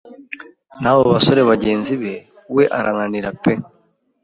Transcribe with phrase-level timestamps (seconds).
[0.81, 2.13] nabo basore bagenzi be,
[2.55, 3.53] we arananira pe!